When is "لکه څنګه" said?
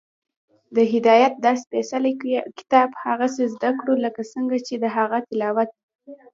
4.05-4.57